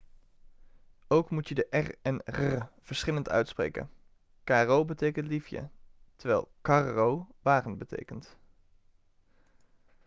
ook 1.07 1.29
moet 1.29 1.47
je 1.47 1.55
de 1.55 1.67
r 1.69 1.95
en 2.01 2.21
rr 2.25 2.67
verschillend 2.79 3.29
uitspreken 3.29 3.89
caro 4.43 4.85
betekent 4.85 5.27
liefje 5.27 5.69
terwijl 6.15 6.51
carro 6.61 7.27
wagen 7.41 7.77
betekent 7.77 8.37